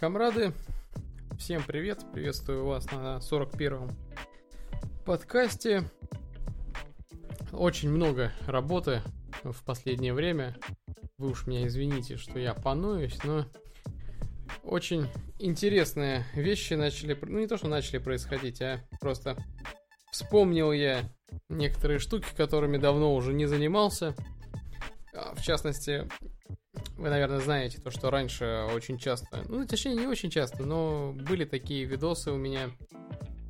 [0.00, 0.54] Камрады,
[1.38, 3.90] всем привет, приветствую вас на 41-м
[5.04, 5.82] подкасте.
[7.52, 9.02] Очень много работы
[9.44, 10.56] в последнее время.
[11.18, 13.44] Вы уж меня извините, что я пануюсь, но
[14.62, 15.06] очень
[15.38, 19.36] интересные вещи начали, ну не то, что начали происходить, а просто
[20.10, 21.02] вспомнил я
[21.50, 24.14] некоторые штуки, которыми давно уже не занимался.
[25.12, 26.08] А, в частности,
[27.00, 31.46] вы, наверное, знаете то, что раньше очень часто, ну, точнее, не очень часто, но были
[31.46, 32.70] такие видосы у меня,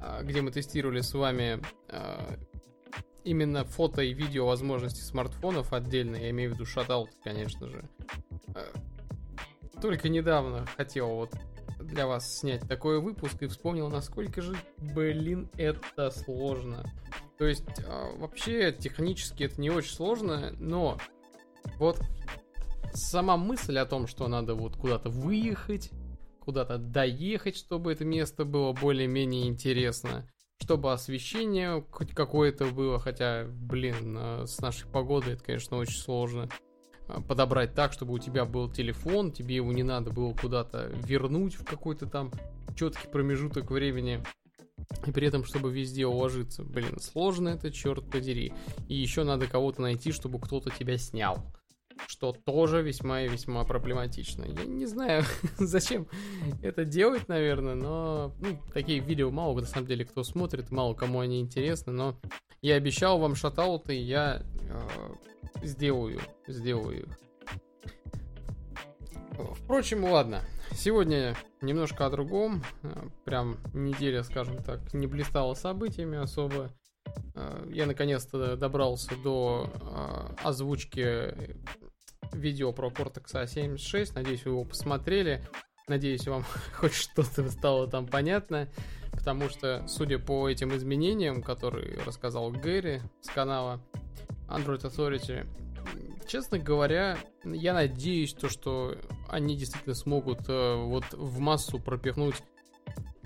[0.00, 2.38] а, где мы тестировали с вами а,
[3.24, 7.88] именно фото и видео возможности смартфонов отдельно, я имею в виду шатаут, конечно же.
[9.82, 11.34] Только недавно хотел вот
[11.80, 16.84] для вас снять такой выпуск и вспомнил, насколько же, блин, это сложно.
[17.36, 17.82] То есть,
[18.16, 20.98] вообще, технически это не очень сложно, но
[21.78, 22.00] вот
[22.94, 25.90] сама мысль о том, что надо вот куда-то выехать,
[26.40, 30.28] куда-то доехать, чтобы это место было более-менее интересно,
[30.60, 36.48] чтобы освещение хоть какое-то было, хотя, блин, э, с нашей погодой это, конечно, очень сложно
[37.08, 41.54] э, подобрать так, чтобы у тебя был телефон, тебе его не надо было куда-то вернуть
[41.54, 42.32] в какой-то там
[42.76, 44.22] четкий промежуток времени.
[45.06, 46.64] И при этом, чтобы везде уложиться.
[46.64, 48.52] Блин, сложно это, черт подери.
[48.88, 51.44] И еще надо кого-то найти, чтобы кто-то тебя снял
[52.06, 54.44] что тоже весьма и весьма проблематично.
[54.44, 55.24] Я не знаю,
[55.58, 56.06] зачем
[56.62, 61.20] это делать, наверное, но ну, такие видео мало на самом деле кто смотрит, мало кому
[61.20, 62.20] они интересны, но
[62.62, 67.18] я обещал вам шатауты, я э, сделаю, сделаю их.
[69.64, 70.42] Впрочем, ладно.
[70.72, 72.62] Сегодня немножко о другом.
[73.24, 76.70] Прям неделя, скажем так, не блистала событиями особо.
[77.34, 81.34] Э, я наконец-то добрался до э, озвучки
[82.32, 84.12] видео про Cortex A76.
[84.14, 85.42] Надеюсь, вы его посмотрели.
[85.88, 88.68] Надеюсь, вам хоть что-то стало там понятно.
[89.12, 93.80] Потому что, судя по этим изменениям, которые рассказал Гэри с канала
[94.48, 95.46] Android Authority,
[96.26, 98.96] честно говоря, я надеюсь, то, что
[99.28, 102.36] они действительно смогут э, вот в массу пропихнуть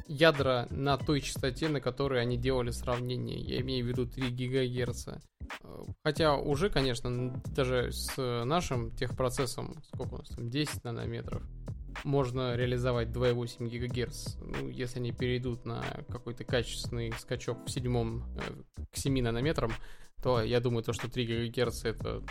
[0.07, 3.39] ядра на той частоте, на которой они делали сравнение.
[3.39, 5.09] Я имею в виду 3 ГГц.
[6.03, 11.43] Хотя уже, конечно, даже с нашим техпроцессом, сколько у нас там, 10 нанометров,
[12.03, 14.37] можно реализовать 2,8 ГГц.
[14.41, 19.73] Ну, если они перейдут на какой-то качественный скачок в седьмом, э, к 7 нанометрам,
[20.23, 22.23] то я думаю, то, что 3 ГГц это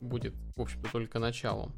[0.00, 1.72] будет, в общем-то, только началом.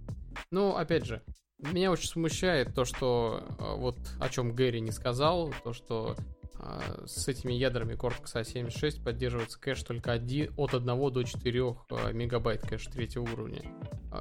[0.50, 1.22] Но, опять же,
[1.59, 6.16] меня очень смущает то, что э, вот о чем Гэри не сказал, то, что
[6.59, 12.12] э, с этими ядрами Cortex A76 поддерживается кэш только один, от 1 до 4 э,
[12.12, 13.62] мегабайт кэш третьего уровня.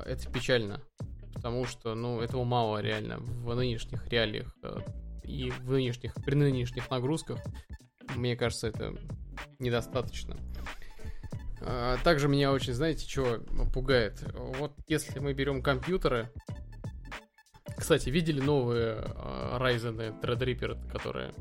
[0.06, 0.82] Это печально,
[1.34, 4.56] потому что, ну, этого мало реально в нынешних реалиях
[5.24, 7.40] и в нынешних, при нынешних нагрузках.
[8.16, 8.94] Мне кажется, это
[9.60, 10.38] недостаточно.
[12.04, 13.40] Также меня очень, знаете, что
[13.74, 14.22] пугает?
[14.34, 16.30] Вот если мы берем компьютеры,
[17.84, 21.34] кстати, видели новые uh, Ryzen Threadripper, которые...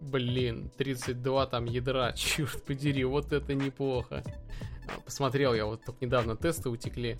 [0.00, 4.24] Блин, 32 там ядра, черт подери, вот это неплохо.
[4.86, 7.18] А, посмотрел я, вот только недавно тесты утекли.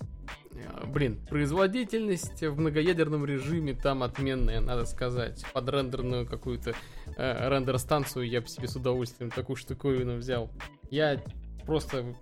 [0.73, 5.45] А, блин, производительность в многоядерном режиме там отменная, надо сказать.
[5.53, 6.73] Под рендерную какую-то
[7.15, 10.49] э, рендер-станцию я бы себе с удовольствием такую штуковину взял.
[10.89, 11.23] Я
[11.63, 12.15] просто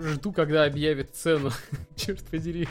[0.00, 1.50] жду, когда объявят цену.
[1.96, 2.68] Черт подери.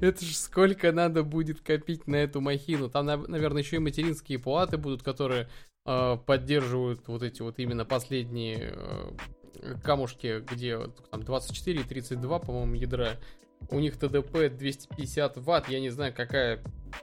[0.00, 2.88] Это же сколько надо будет копить на эту махину.
[2.88, 5.48] Там, наверное, еще и материнские платы будут, которые
[5.84, 10.78] э, поддерживают вот эти вот именно последние э, камушки, где
[11.10, 13.16] там 24 и 32, по-моему, ядра.
[13.70, 15.68] У них ТДП 250 ватт.
[15.68, 16.62] Я не знаю, какая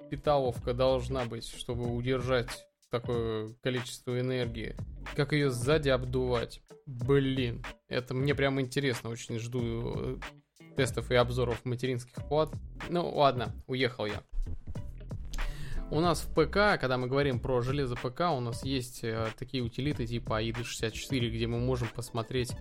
[0.09, 4.75] питаловка должна быть, чтобы удержать такое количество энергии.
[5.15, 6.61] Как ее сзади обдувать.
[6.85, 9.09] Блин, это мне прям интересно.
[9.09, 9.61] Очень жду
[9.95, 10.17] э,
[10.77, 12.53] тестов и обзоров материнских плат.
[12.89, 14.21] Ну, ладно, уехал я.
[15.89, 19.63] У нас в ПК, когда мы говорим про железо ПК, у нас есть э, такие
[19.63, 22.55] утилиты типа AID64, где мы можем посмотреть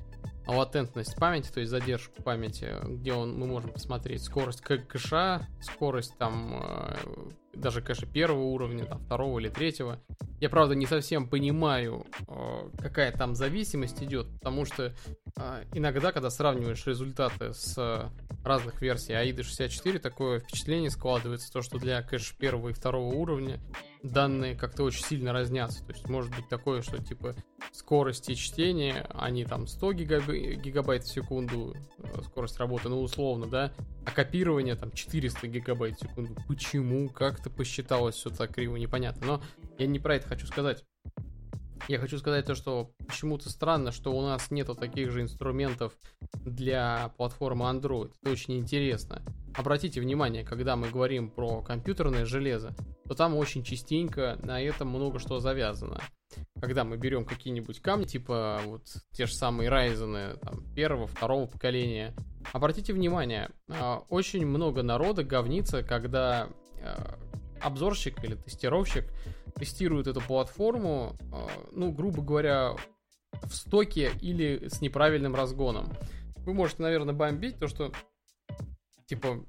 [0.46, 6.62] латентность памяти, то есть задержку памяти, где он, мы можем посмотреть скорость кэша, скорость там
[6.62, 6.96] э,
[7.54, 10.00] даже кэша первого уровня, там, второго или третьего.
[10.40, 14.94] Я, правда, не совсем понимаю, э, какая там зависимость идет, потому что
[15.36, 18.10] э, иногда, когда сравниваешь результаты с
[18.44, 23.60] разных версий AIDA 64, такое впечатление складывается, то, что для кэша первого и второго уровня
[24.02, 25.84] данные как-то очень сильно разнятся.
[25.84, 27.34] То есть может быть такое, что типа
[27.70, 31.76] скорости чтения, они там 100 гигабайт, в секунду,
[32.24, 33.72] скорость работы, ну, условно, да,
[34.04, 36.36] а копирование там 400 гигабайт в секунду.
[36.48, 37.08] Почему?
[37.08, 39.26] Как-то посчиталось все так криво, непонятно.
[39.26, 39.42] Но
[39.78, 40.84] я не про это хочу сказать.
[41.88, 45.92] Я хочу сказать то, что почему-то странно, что у нас нету таких же инструментов
[46.44, 48.12] для платформы Android.
[48.22, 49.20] Это очень интересно.
[49.56, 52.72] Обратите внимание, когда мы говорим про компьютерное железо,
[53.08, 56.00] то там очень частенько на этом много что завязано.
[56.60, 58.82] Когда мы берем какие-нибудь камни, типа вот
[59.12, 62.14] те же самые Ryzen там, первого, второго поколения,
[62.52, 66.48] обратите внимание, а, очень много народа говнится, когда
[66.82, 67.18] а,
[67.60, 69.04] обзорщик или тестировщик
[69.56, 72.76] тестирует эту платформу, а, ну, грубо говоря,
[73.42, 75.92] в стоке или с неправильным разгоном.
[76.38, 77.92] Вы можете, наверное, бомбить то, что
[79.06, 79.44] типа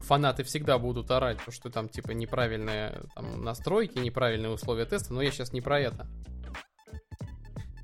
[0.00, 5.22] фанаты всегда будут орать, то, что там типа неправильные там, настройки, неправильные условия теста, но
[5.22, 6.08] я сейчас не про это.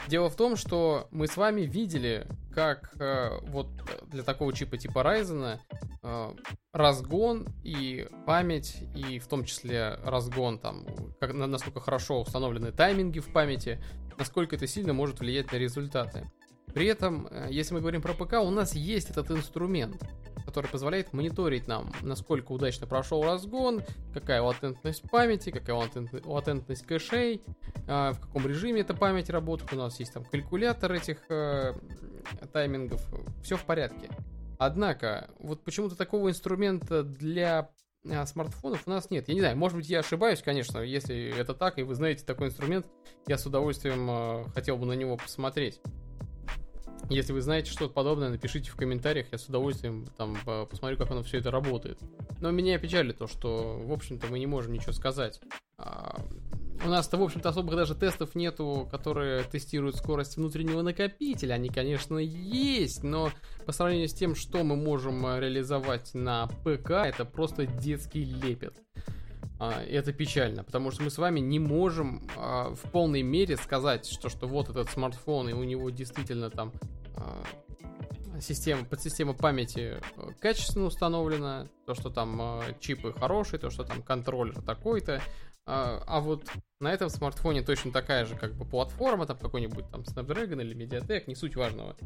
[0.09, 3.69] Дело в том, что мы с вами видели, как э, вот
[4.07, 5.59] для такого чипа типа Ryzen
[6.03, 6.35] э,
[6.73, 10.87] разгон и память, и в том числе разгон, там,
[11.19, 13.83] как, насколько хорошо установлены тайминги в памяти,
[14.17, 16.31] насколько это сильно может влиять на результаты.
[16.73, 20.01] При этом, э, если мы говорим про ПК, у нас есть этот инструмент,
[20.47, 23.83] который позволяет мониторить нам, насколько удачно прошел разгон,
[24.15, 25.77] какая латентность памяти, какая
[26.25, 27.43] латентность кэшей,
[27.87, 29.73] э, в каком режиме эта память работает.
[29.75, 31.75] У нас есть там калькулятор этих э,
[32.53, 33.05] таймингов.
[33.43, 34.09] Все в порядке.
[34.59, 37.71] Однако, вот почему-то такого инструмента для
[38.11, 39.29] а, смартфонов у нас нет.
[39.29, 40.79] Я не знаю, может быть, я ошибаюсь, конечно.
[40.79, 42.87] Если это так, и вы знаете такой инструмент,
[43.27, 45.81] я с удовольствием э, хотел бы на него посмотреть.
[47.09, 50.37] Если вы знаете что-то подобное, напишите в комментариях, я с удовольствием там
[50.69, 51.99] посмотрю, как оно все это работает.
[52.41, 55.41] Но меня печалит то, что, в общем-то, мы не можем ничего сказать.
[55.79, 56.21] А,
[56.85, 61.55] у нас-то, в общем-то, особых даже тестов нету, которые тестируют скорость внутреннего накопителя.
[61.55, 63.31] Они, конечно, есть, но
[63.65, 68.75] по сравнению с тем, что мы можем э, реализовать на ПК, это просто детский лепет.
[69.59, 74.07] А, это печально, потому что мы с вами не можем а, в полной мере сказать,
[74.07, 76.73] что, что вот этот смартфон, и у него действительно там
[77.17, 77.43] а,
[78.41, 84.61] система, подсистема памяти э, качественно установлена, то, что там чипы хорошие, то, что там контроллер
[84.61, 85.23] такой-то,
[85.65, 86.45] а вот
[86.79, 91.25] на этом смартфоне точно такая же как бы платформа, там какой-нибудь там Snapdragon или Mediatek,
[91.27, 91.97] не суть важного.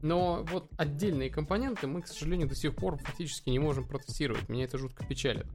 [0.00, 4.48] Но вот отдельные компоненты мы, к сожалению, до сих пор фактически не можем протестировать.
[4.48, 5.46] Меня это жутко печалит.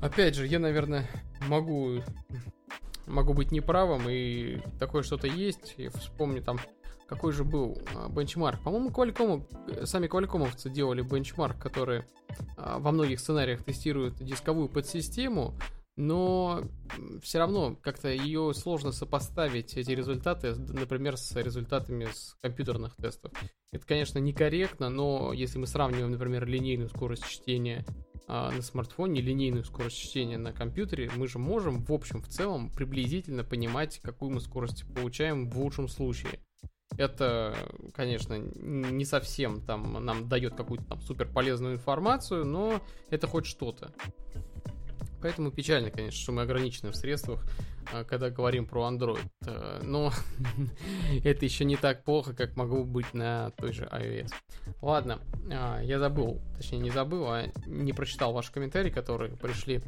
[0.00, 1.06] Опять же, я, наверное,
[1.46, 2.02] могу,
[3.06, 5.74] могу быть неправым, и такое что-то есть.
[5.76, 6.58] Я вспомню там,
[7.06, 8.62] какой же был а, бенчмарк.
[8.62, 12.04] По-моему, Qualcomm, сами квалькомовцы делали бенчмарк, который
[12.56, 15.54] а, во многих сценариях тестирует дисковую подсистему,
[15.96, 16.62] но
[17.22, 23.32] все равно как-то ее сложно сопоставить, эти результаты, например, с результатами с компьютерных тестов.
[23.70, 27.84] Это, конечно, некорректно, но если мы сравниваем, например, линейную скорость чтения
[28.30, 33.42] на смартфоне, линейную скорость чтения на компьютере, мы же можем, в общем, в целом, приблизительно
[33.42, 36.38] понимать, какую мы скорость получаем в лучшем случае.
[36.96, 37.56] Это,
[37.94, 43.92] конечно, не совсем там нам дает какую-то там супер полезную информацию, но это хоть что-то.
[45.22, 47.44] Поэтому печально, конечно, что мы ограничены в средствах,
[47.92, 49.26] а, когда говорим про Android.
[49.46, 50.12] Э, но
[51.24, 54.32] это еще не так плохо, как могло быть на той же iOS.
[54.80, 55.20] Ладно,
[55.50, 59.82] а, я забыл, точнее не забыл, а не прочитал ваши комментарии, которые пришли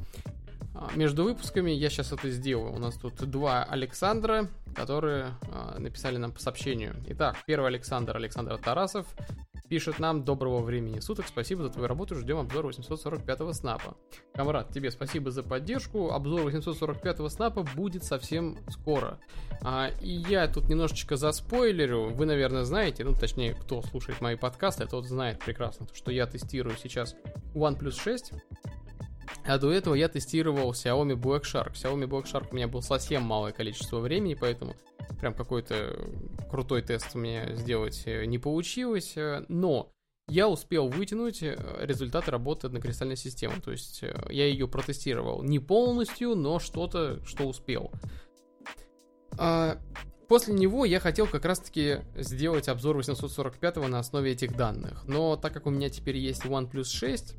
[0.75, 1.71] а, между выпусками.
[1.71, 2.73] Я сейчас это сделаю.
[2.73, 5.35] У нас тут два Александра, которые
[5.79, 6.97] написали нам по сообщению.
[7.09, 9.07] Итак, первый Александр, Александр Тарасов
[9.69, 13.97] пишет нам доброго времени суток, спасибо за твою работу, ждем обзор 845-го снапа.
[14.35, 19.19] Камрад, тебе спасибо за поддержку, обзор 845-го снапа будет совсем скоро.
[19.63, 24.87] А, и я тут немножечко заспойлерю, вы, наверное, знаете, ну, точнее, кто слушает мои подкасты,
[24.87, 27.17] тот знает прекрасно, что я тестирую сейчас
[27.55, 28.33] OnePlus 6,
[29.45, 31.73] а до этого я тестировал Xiaomi Black Shark.
[31.75, 34.75] Xiaomi Black Shark у меня было совсем малое количество времени, поэтому
[35.21, 35.99] прям какой-то
[36.51, 39.17] крутой тест у меня сделать э, не получилось.
[39.17, 39.91] Э, но
[40.29, 43.55] я успел вытянуть э, результаты работы однокристальной системы.
[43.63, 47.91] То есть я ее протестировал не полностью, но что-то, что успел.
[49.39, 49.79] А,
[50.29, 55.05] после него я хотел как раз-таки сделать обзор 845 на основе этих данных.
[55.07, 57.35] Но так как у меня теперь есть OnePlus 6,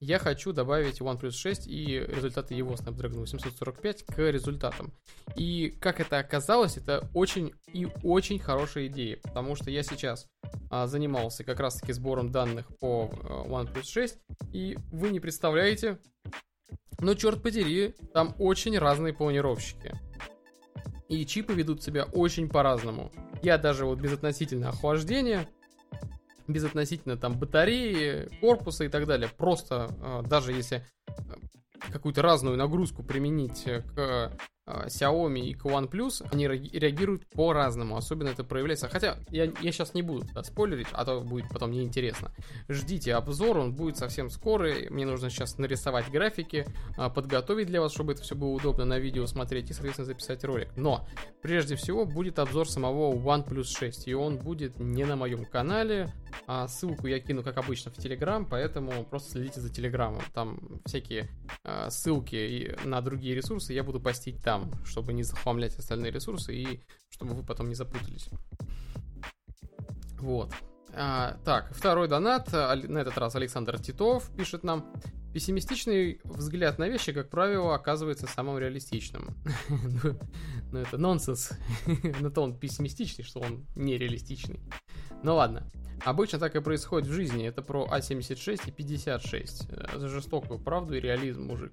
[0.00, 4.92] я хочу добавить OnePlus 6 и результаты его Snapdragon 845 к результатам.
[5.34, 10.28] И как это оказалось, это очень и очень хорошая идея, потому что я сейчас
[10.70, 14.18] а, занимался как раз-таки сбором данных по а, OnePlus 6,
[14.52, 15.98] и вы не представляете,
[17.00, 19.94] но черт подери, там очень разные планировщики.
[21.08, 23.10] И чипы ведут себя очень по-разному.
[23.42, 25.48] Я даже вот без относительного охлаждения
[26.48, 29.30] безотносительно там батареи, корпуса и так далее.
[29.36, 30.84] Просто э, даже если
[31.92, 34.36] какую-то разную нагрузку применить к а,
[34.86, 38.88] Xiaomi и OnePlus, они реагируют по-разному, особенно это проявляется.
[38.88, 42.32] Хотя я, я сейчас не буду да, спойлерить, а то будет потом неинтересно.
[42.68, 44.72] Ждите обзор, он будет совсем скоро.
[44.90, 48.98] Мне нужно сейчас нарисовать графики, а, подготовить для вас, чтобы это все было удобно на
[48.98, 50.68] видео смотреть и, соответственно, записать ролик.
[50.76, 51.06] Но
[51.42, 56.12] прежде всего будет обзор самого OnePlus 6, и он будет не на моем канале,
[56.46, 60.22] а ссылку я кину, как обычно, в Telegram, поэтому просто следите за Телеграмом.
[60.34, 61.28] Там всякие
[61.64, 66.54] а, ссылки на другие ресурсы я буду постить там там, чтобы не захламлять остальные ресурсы
[66.54, 68.28] и чтобы вы потом не запутались.
[70.20, 70.52] Вот.
[70.94, 72.52] А, так, второй донат.
[72.52, 74.92] На этот раз Александр Титов пишет нам.
[75.32, 79.36] Пессимистичный взгляд на вещи, как правило, оказывается самым реалистичным.
[80.02, 80.18] Ну,
[80.72, 81.52] ну, это нонсенс.
[82.20, 84.60] Но то он пессимистичный, что он нереалистичный.
[85.22, 85.70] Ну ладно.
[86.04, 87.46] Обычно так и происходит в жизни.
[87.46, 89.68] Это про А76 и 56.
[89.96, 91.72] За жестокую правду и реализм, мужик.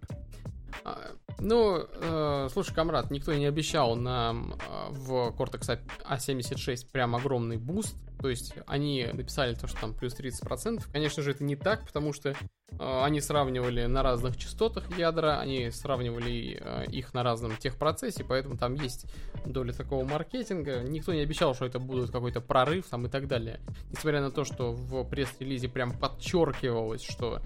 [0.86, 7.58] А, ну, э, слушай, камрад, никто не обещал нам э, в Cortex A76 прям огромный
[7.58, 7.96] буст.
[8.22, 10.84] То есть они написали то, что там плюс 30%.
[10.92, 12.36] Конечно же, это не так, потому что э,
[12.80, 18.76] они сравнивали на разных частотах ядра, они сравнивали э, их на разном техпроцессе, поэтому там
[18.76, 19.08] есть
[19.44, 20.82] доля такого маркетинга.
[20.84, 23.60] Никто не обещал, что это будет какой-то прорыв там и так далее.
[23.90, 27.42] Несмотря на то, что в пресс-релизе прям подчеркивалось, что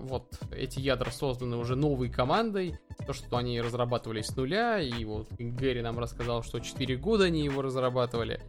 [0.00, 5.28] вот эти ядра созданы уже новой командой, то, что они разрабатывались с нуля, и вот
[5.38, 8.40] Гэри нам рассказал, что 4 года они его разрабатывали.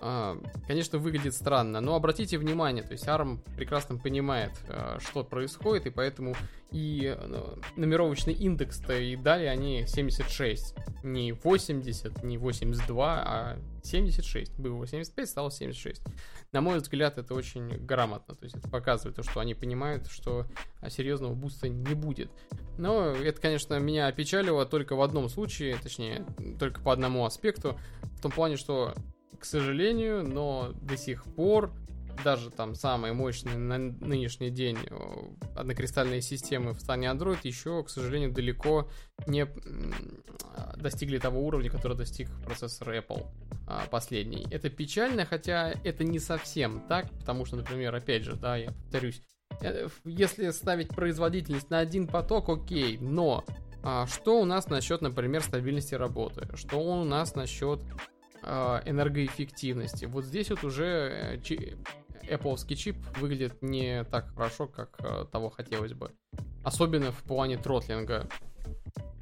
[0.00, 5.86] А, конечно, выглядит странно, но обратите внимание, то есть ARM прекрасно понимает, а, что происходит,
[5.86, 6.36] и поэтому
[6.70, 10.74] и ну, номеровочный индекс-то и дали они 76.
[11.02, 14.58] Не 80, не 82, а 76.
[14.58, 16.02] Было 75, стало 76.
[16.52, 18.34] На мой взгляд, это очень грамотно.
[18.34, 20.46] То есть это показывает то, что они понимают, что
[20.88, 22.30] серьезного буста не будет.
[22.78, 26.24] Но это, конечно, меня опечалило только в одном случае, точнее,
[26.58, 27.78] только по одному аспекту.
[28.16, 28.94] В том плане, что
[29.38, 31.72] к сожалению, но до сих пор
[32.24, 34.78] даже там самые мощные на нынешний день
[35.54, 38.88] однокристальные системы в стане Android еще, к сожалению, далеко
[39.26, 39.46] не
[40.76, 43.26] достигли того уровня, который достиг процессор Apple
[43.66, 44.46] а, последний.
[44.50, 49.22] Это печально, хотя это не совсем так, потому что, например, опять же, да, я повторюсь,
[49.60, 53.44] э, если ставить производительность на один поток, окей, но
[53.82, 56.48] а, что у нас насчет, например, стабильности работы?
[56.54, 57.80] Что у нас насчет
[58.42, 60.04] а, энергоэффективности.
[60.06, 61.38] Вот здесь вот уже э,
[62.24, 66.12] Apple чип выглядит не так хорошо, как э, того хотелось бы.
[66.64, 68.28] Особенно в плане тротлинга.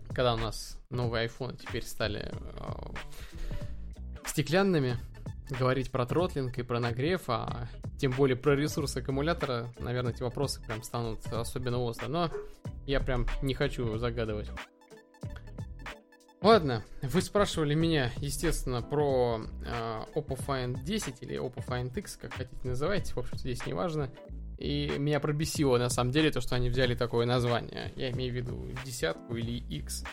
[0.09, 4.99] Когда у нас новые iPhone теперь стали э, стеклянными,
[5.59, 10.63] говорить про тротлинг и про нагрев, а тем более про ресурс аккумулятора, наверное, эти вопросы
[10.63, 12.09] прям станут особенно остро.
[12.09, 12.31] Но
[12.87, 14.51] я прям не хочу загадывать.
[16.43, 22.35] Ладно, вы спрашивали меня, естественно, про э, Oppo Find 10 или Oppo Find X, как
[22.35, 24.11] хотите называйте, в общем-то здесь не важно.
[24.59, 27.93] И меня пробесило на самом деле то, что они взяли такое название.
[27.97, 30.05] Я имею в виду десятку или X.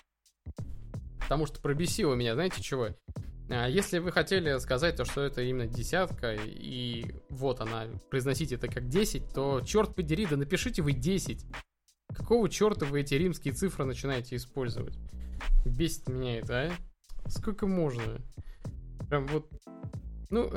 [1.19, 2.89] Потому что пробесило меня, знаете чего?
[3.49, 8.67] А, если вы хотели сказать то, что это именно десятка, и вот она, произносите это
[8.67, 11.45] как 10, то черт подери, да напишите вы 10.
[12.15, 14.97] Какого черта вы эти римские цифры начинаете использовать?
[15.65, 17.29] Бесит меня это, а?
[17.29, 18.19] Сколько можно?
[19.09, 19.49] Прям вот...
[20.29, 20.51] Ну,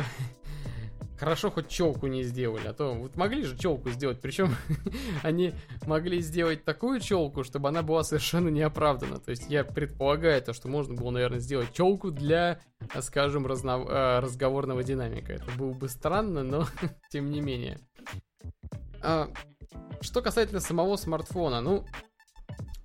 [1.18, 4.54] хорошо хоть челку не сделали, а то вот могли же челку сделать, причем
[5.22, 5.54] они
[5.86, 9.18] могли сделать такую челку, чтобы она была совершенно неоправдана.
[9.18, 12.60] То есть я предполагаю то, что можно было, наверное, сделать челку для,
[13.00, 13.84] скажем, разно...
[13.88, 15.32] Э, разговорного динамика.
[15.32, 16.66] Это было бы странно, но
[17.10, 17.78] тем не менее.
[19.02, 19.28] А,
[20.00, 21.84] что касательно самого смартфона, ну,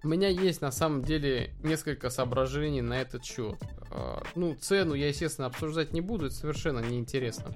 [0.03, 3.61] у меня есть на самом деле несколько соображений на этот счет.
[3.91, 7.53] А, ну, цену я, естественно, обсуждать не буду, это совершенно неинтересно.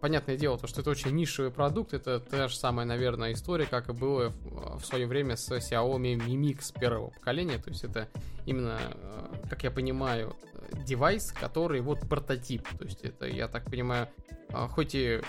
[0.00, 3.88] Понятное дело, то, что это очень нишевый продукт, это та же самая, наверное, история, как
[3.88, 7.58] и было в, в свое время с Xiaomi Mi Mix первого поколения.
[7.58, 8.08] То есть это
[8.46, 10.36] именно, а, как я понимаю,
[10.72, 12.66] девайс, который вот прототип.
[12.78, 14.08] То есть это, я так понимаю,
[14.50, 15.20] а, хоть и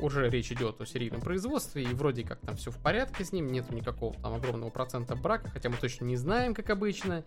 [0.00, 3.48] уже речь идет о серийном производстве, и вроде как там все в порядке с ним,
[3.48, 7.24] нет никакого там огромного процента брака, хотя мы точно не знаем, как обычно.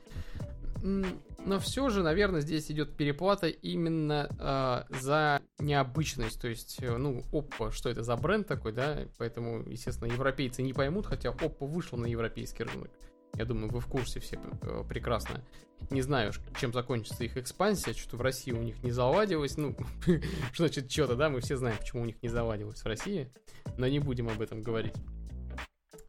[0.82, 6.40] Но все же, наверное, здесь идет переплата именно э, за необычность.
[6.40, 9.08] То есть, э, ну, Oppo, что это за бренд такой, да?
[9.18, 12.92] Поэтому, естественно, европейцы не поймут, хотя Oppo вышел на европейский рынок.
[13.36, 15.44] Я думаю, вы в курсе все э, прекрасно.
[15.90, 19.58] Не знаю, чем закончится их экспансия, что-то в России у них не заладилось.
[19.58, 19.76] Ну,
[20.52, 23.32] что значит что-то, да, мы все знаем, почему у них не заладилось в России,
[23.78, 24.96] но не будем об этом говорить.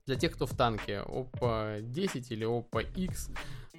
[0.05, 3.31] Для тех, кто в танке, Oppo 10 или Oppo X,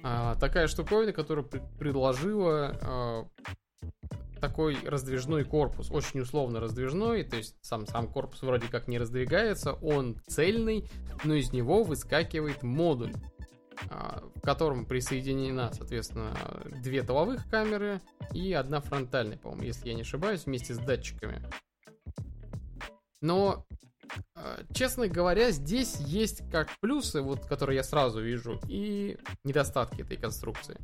[0.06, 3.28] а, такая штуковина, которая предложила а,
[4.38, 9.72] такой раздвижной корпус, очень условно раздвижной, то есть сам, сам корпус вроде как не раздвигается,
[9.72, 10.90] он цельный,
[11.24, 13.14] но из него выскакивает модуль,
[13.88, 16.36] а, в котором присоединена, соответственно,
[16.82, 18.02] две тыловых камеры
[18.34, 21.42] и одна фронтальная, по-моему, если я не ошибаюсь, вместе с датчиками.
[23.22, 23.64] Но,
[24.72, 30.76] честно говоря, здесь есть как плюсы, вот, которые я сразу вижу, и недостатки этой конструкции.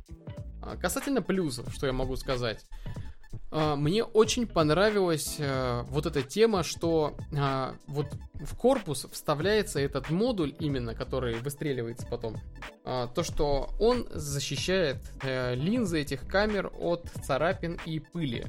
[0.61, 2.63] А, касательно плюсов, что я могу сказать.
[3.51, 5.37] А, мне очень понравилась
[5.89, 12.37] вот эта тема, что а, вот в корпус вставляется этот модуль именно, который выстреливается потом.
[12.83, 18.45] А, то, что он защищает э, линзы этих камер от царапин и пыли.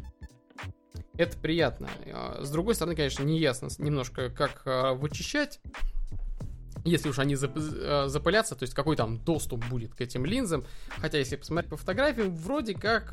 [1.22, 1.88] Это приятно.
[2.40, 4.62] С другой стороны, конечно, не ясно немножко, как
[4.98, 5.60] вычищать
[6.84, 10.64] если уж они зап- запылятся, то есть какой там доступ будет к этим линзам.
[10.88, 13.12] Хотя, если посмотреть по фотографиям, вроде как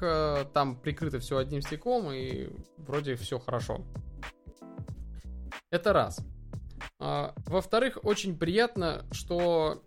[0.54, 3.86] там прикрыто все одним стеклом, и вроде все хорошо.
[5.70, 6.20] Это раз.
[7.00, 9.82] А, во-вторых, очень приятно, что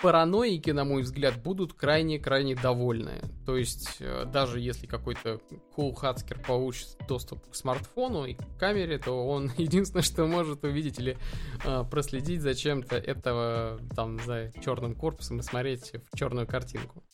[0.00, 3.20] параноики, на мой взгляд, будут крайне-крайне довольны.
[3.46, 5.40] То есть, э, даже если какой-то
[5.76, 10.98] cool хацкер получит доступ к смартфону и к камере, то он единственное, что может увидеть
[10.98, 11.18] или
[11.64, 17.04] э, проследить за чем-то этого, там, за черным корпусом и смотреть в черную картинку.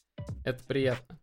[0.45, 1.19] Это приятно.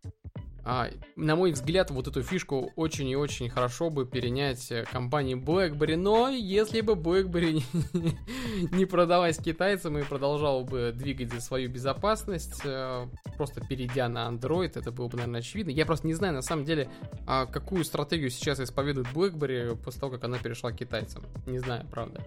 [0.66, 5.36] А, на мой взгляд, вот эту фишку очень и очень хорошо бы перенять э, компании
[5.36, 7.62] BlackBerry, но если бы BlackBerry
[8.74, 13.06] не продалась китайцам и продолжала бы двигать за свою безопасность, э,
[13.36, 15.70] просто перейдя на Android, это было бы, наверное, очевидно.
[15.70, 16.88] Я просто не знаю, на самом деле,
[17.26, 21.24] а, какую стратегию сейчас исповедует BlackBerry после того, как она перешла к китайцам.
[21.46, 22.22] Не знаю, правда.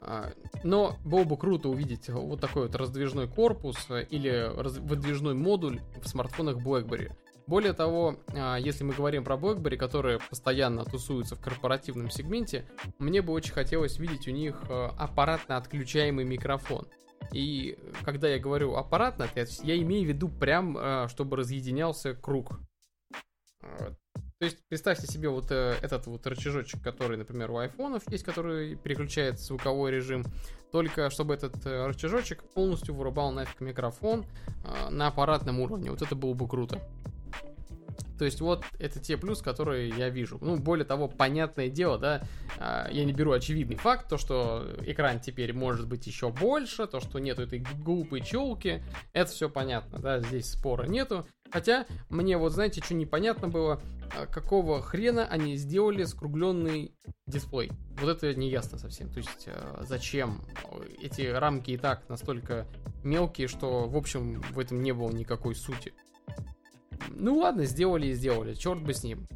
[0.00, 5.80] А, но было бы круто увидеть вот такой вот раздвижной корпус э, или выдвижной модуль
[6.02, 7.12] в смартфонах BlackBerry.
[7.50, 12.64] Более того, а, если мы говорим про BlackBerry, которые постоянно тусуются в корпоративном сегменте,
[13.00, 16.86] мне бы очень хотелось видеть у них а, аппаратно отключаемый микрофон.
[17.32, 19.28] И когда я говорю аппаратно,
[19.64, 22.60] я имею в виду прям, а, чтобы разъединялся круг.
[23.60, 28.74] То есть представьте себе вот э, этот вот рычажочек, который, например, у айфонов есть, который
[28.76, 30.24] переключает звуковой режим,
[30.72, 34.24] только чтобы этот э, рычажочек полностью вырубал нафиг микрофон
[34.88, 35.90] на аппаратном уровне.
[35.90, 36.80] Вот это было бы круто.
[38.20, 40.36] То есть вот это те плюсы, которые я вижу.
[40.42, 42.20] Ну, более того, понятное дело, да,
[42.58, 47.00] а, я не беру очевидный факт, то, что экран теперь может быть еще больше, то,
[47.00, 51.26] что нету этой глупой челки, это все понятно, да, здесь спора нету.
[51.50, 53.80] Хотя мне вот, знаете, что непонятно было,
[54.14, 56.94] а, какого хрена они сделали скругленный
[57.26, 57.72] дисплей.
[58.02, 59.08] Вот это не ясно совсем.
[59.08, 60.42] То есть а, зачем?
[61.00, 62.66] Эти рамки и так настолько
[63.02, 65.94] мелкие, что, в общем, в этом не было никакой сути.
[67.08, 69.26] Ну ладно, сделали и сделали, черт бы с ним.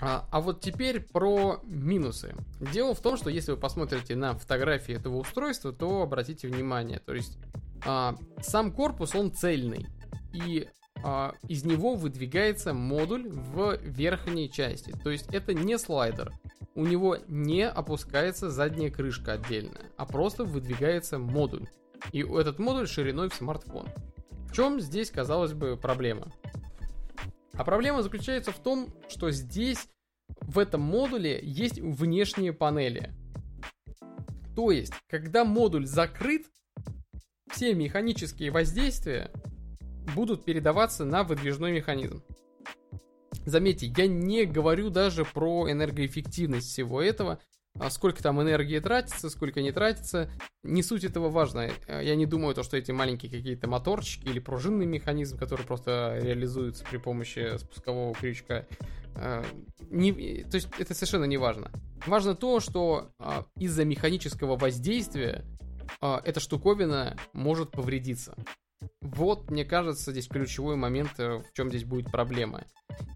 [0.00, 2.34] А, а вот теперь про минусы.
[2.72, 7.14] Дело в том, что если вы посмотрите на фотографии этого устройства, то обратите внимание, то
[7.14, 7.38] есть
[7.84, 9.86] а, сам корпус он цельный
[10.32, 10.68] и
[11.02, 14.94] а, из него выдвигается модуль в верхней части.
[15.02, 16.32] То есть это не слайдер.
[16.74, 21.66] У него не опускается задняя крышка отдельная, а просто выдвигается модуль.
[22.12, 23.88] И этот модуль шириной в смартфон.
[24.50, 26.32] В чем здесь, казалось бы, проблема?
[27.52, 29.86] А проблема заключается в том, что здесь,
[30.40, 33.14] в этом модуле, есть внешние панели.
[34.56, 36.46] То есть, когда модуль закрыт,
[37.52, 39.30] все механические воздействия
[40.16, 42.24] будут передаваться на выдвижной механизм.
[43.46, 47.40] Заметьте, я не говорю даже про энергоэффективность всего этого,
[47.78, 50.30] а сколько там энергии тратится, сколько не тратится,
[50.62, 51.70] не суть этого важно.
[51.86, 56.18] Э, я не думаю, то, что эти маленькие какие-то моторчики или пружинный механизм, который просто
[56.20, 58.66] реализуется при помощи спускового крючка,
[59.16, 59.44] э,
[59.90, 61.70] не, то есть это совершенно не важно.
[62.06, 65.44] Важно то, что а, из-за механического воздействия
[66.00, 68.34] а, эта штуковина может повредиться.
[69.02, 72.64] Вот, мне кажется, здесь ключевой момент, э, в чем здесь будет проблема.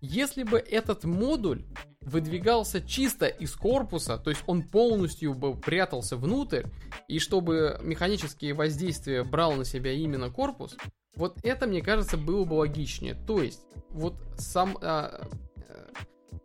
[0.02, 1.64] Если бы этот модуль
[2.04, 6.64] выдвигался чисто из корпуса, то есть он полностью бы прятался внутрь,
[7.08, 10.76] и чтобы механические воздействия брал на себя именно корпус,
[11.16, 13.14] вот это, мне кажется, было бы логичнее.
[13.14, 14.76] То есть, вот сам...
[14.82, 15.28] А,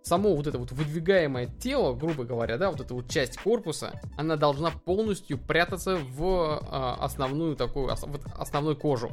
[0.03, 4.35] само вот это вот выдвигаемое тело, грубо говоря, да, вот эта вот часть корпуса, она
[4.35, 9.11] должна полностью прятаться в а, основную такую, в основной кожу.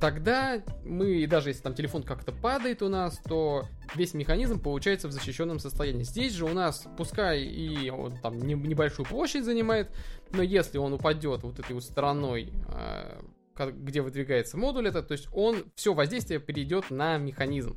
[0.00, 5.12] Тогда мы, даже если там телефон как-то падает у нас, то весь механизм получается в
[5.12, 6.04] защищенном состоянии.
[6.04, 9.90] Здесь же у нас, пускай и он там небольшую площадь занимает,
[10.30, 13.24] но если он упадет вот этой вот стороной, а,
[13.56, 17.76] где выдвигается модуль этот, то есть он, все воздействие перейдет на механизм.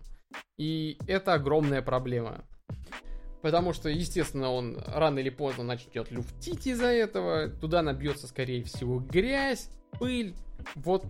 [0.58, 2.46] И это огромная проблема.
[3.42, 7.50] Потому что, естественно, он рано или поздно начнет люфтить из-за этого.
[7.50, 10.36] Туда набьется, скорее всего, грязь, пыль.
[10.76, 11.06] Вот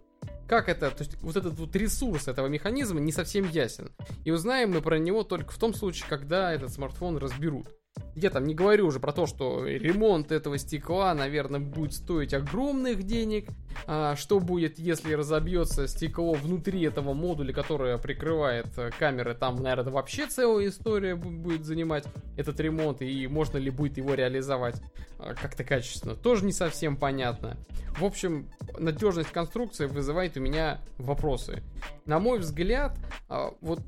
[0.48, 3.90] как это, то есть вот этот вот ресурс этого механизма не совсем ясен.
[4.26, 7.70] И узнаем мы про него только в том случае, когда этот смартфон разберут.
[8.16, 13.04] Я там не говорю уже про то, что ремонт этого стекла, наверное, будет стоить огромных
[13.04, 13.50] денег.
[13.88, 19.34] А что будет, если разобьется стекло внутри этого модуля, которое прикрывает э, камеры?
[19.34, 24.82] Там, наверное, вообще целая история будет занимать этот ремонт, и можно ли будет его реализовать
[25.18, 26.16] а, как-то качественно.
[26.16, 27.58] Тоже не совсем понятно.
[27.98, 31.64] В общем, надежность конструкции вызывает у меня вопросы.
[32.06, 32.98] На мой взгляд,
[33.30, 33.80] а, вот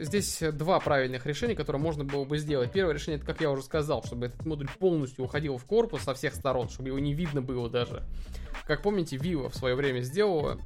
[0.00, 2.72] здесь два правильных решения, которые можно было бы сделать.
[2.72, 6.14] Первое решение, это, как я уже сказал, чтобы этот модуль полностью уходил в корпус со
[6.14, 8.04] всех сторон, чтобы его не видно было даже.
[8.66, 10.58] Как помните, Vivo в свое время сделала,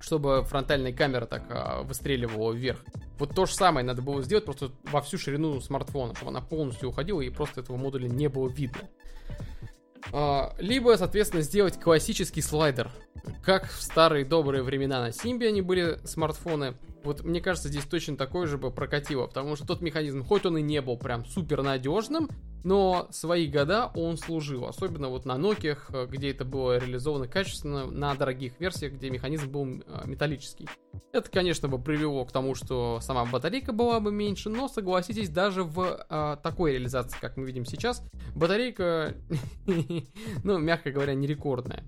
[0.00, 2.84] чтобы фронтальная камера так а, выстреливала вверх.
[3.18, 6.88] Вот то же самое надо было сделать просто во всю ширину смартфона, чтобы она полностью
[6.88, 8.88] уходила и просто этого модуля не было видно.
[10.12, 12.90] А, либо, соответственно, сделать классический слайдер.
[13.44, 18.46] Как в старые добрые времена на Symbian были смартфоны, вот мне кажется, здесь точно такой
[18.46, 22.28] же бы прокатило, потому что тот механизм, хоть он и не был прям супер надежным,
[22.64, 28.14] но свои года он служил, особенно вот на Nokia, где это было реализовано качественно, на
[28.14, 30.68] дорогих версиях, где механизм был э, металлический.
[31.12, 35.64] Это, конечно, бы привело к тому, что сама батарейка была бы меньше, но согласитесь, даже
[35.64, 38.02] в а, такой реализации, как мы видим сейчас,
[38.34, 39.14] батарейка,
[40.44, 41.84] ну, мягко говоря, не рекордная.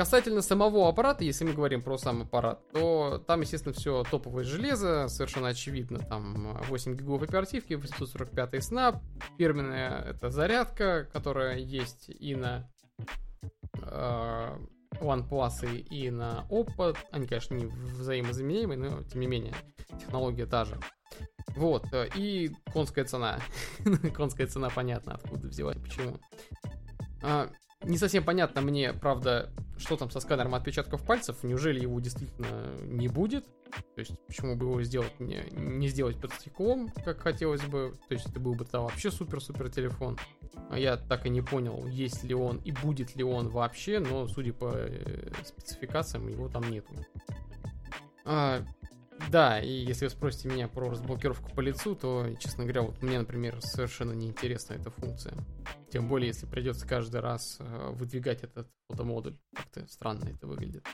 [0.00, 4.44] А, Касательно самого аппарата, если мы говорим про сам аппарат, то там, естественно, все топовое
[4.44, 8.98] железо, совершенно очевидно, там 8 гигов оперативки, 845 Snap,
[9.36, 12.70] фирменная это зарядка, которая есть и на
[13.82, 14.58] э,
[15.00, 19.54] OnePlus и, на Oppo, они, конечно, не взаимозаменяемые, но тем не менее,
[20.00, 20.78] технология та же.
[21.56, 21.84] Вот,
[22.16, 23.38] и конская цена.
[24.14, 26.18] конская цена понятно, откуда взялась, почему.
[27.84, 31.42] Не совсем понятно мне, правда, что там со сканером отпечатков пальцев.
[31.42, 33.46] Неужели его действительно не будет?
[33.94, 37.94] То есть, почему бы его сделать не, не сделать под стеклом, как хотелось бы?
[38.08, 40.18] То есть, это был бы тогда вообще супер-супер телефон.
[40.68, 44.26] А я так и не понял, есть ли он и будет ли он вообще, но,
[44.28, 46.92] судя по э, спецификациям, его там нету.
[48.24, 48.62] А,
[49.30, 53.18] да, и если вы спросите меня про разблокировку по лицу, то, честно говоря, вот мне,
[53.18, 55.34] например, совершенно неинтересна эта функция.
[55.90, 59.36] Тем более, если придется каждый раз э, выдвигать этот фотомодуль.
[59.54, 60.84] Как-то странно это выглядит.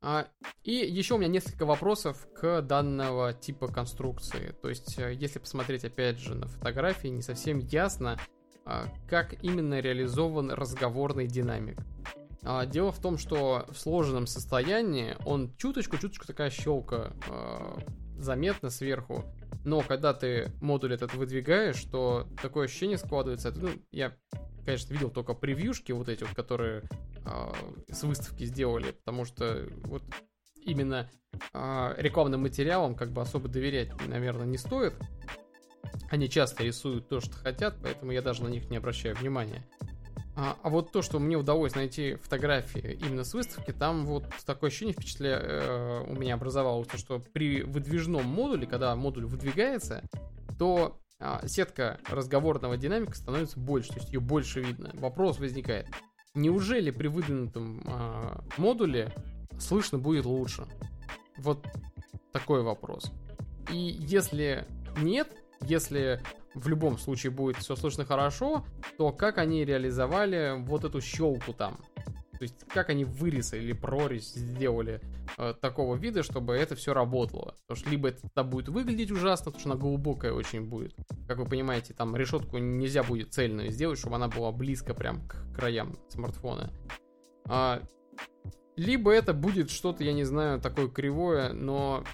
[0.00, 0.26] А,
[0.62, 4.54] и еще у меня несколько вопросов к данного типа конструкции.
[4.62, 8.18] То есть, э, если посмотреть опять же на фотографии, не совсем ясно,
[8.64, 11.78] а, как именно реализован разговорный динамик.
[12.42, 17.78] А, дело в том, что в сложенном состоянии он чуточку-чуточку такая щелка э,
[18.16, 19.24] заметна сверху.
[19.64, 23.52] Но когда ты модуль этот выдвигаешь, то такое ощущение складывается.
[23.54, 24.16] Ну, я,
[24.64, 26.82] конечно, видел только превьюшки вот эти вот, которые
[27.26, 27.52] э,
[27.92, 30.02] с выставки сделали, потому что вот
[30.64, 31.10] именно
[31.52, 34.94] э, рекламным материалам как бы особо доверять, наверное, не стоит.
[36.10, 39.66] Они часто рисуют то, что хотят, поэтому я даже на них не обращаю внимания.
[40.42, 44.68] А, а вот то, что мне удалось найти фотографии именно с выставки, там вот такое
[44.68, 45.38] ощущение впечатля...
[45.38, 50.02] э, у меня образовалось, то, что при выдвижном модуле, когда модуль выдвигается,
[50.58, 54.92] то э, сетка разговорного динамика становится больше, то есть ее больше видно.
[54.94, 55.88] Вопрос возникает,
[56.34, 59.12] неужели при выдвинутом э, модуле
[59.58, 60.64] слышно будет лучше?
[61.36, 61.66] Вот
[62.32, 63.12] такой вопрос.
[63.70, 65.28] И если нет,
[65.60, 66.22] если
[66.54, 68.64] в любом случае будет все слышно хорошо,
[68.98, 71.78] то как они реализовали вот эту щелку там?
[72.40, 75.02] То есть как они вырез или прорезь сделали
[75.36, 77.54] э, такого вида, чтобы это все работало.
[77.66, 80.94] Потому что либо это будет выглядеть ужасно, потому что она глубокая очень будет.
[81.28, 85.54] Как вы понимаете, там решетку нельзя будет цельную сделать, чтобы она была близко прям к
[85.54, 86.70] краям смартфона.
[87.46, 87.82] А,
[88.76, 92.04] либо это будет что-то, я не знаю, такое кривое, но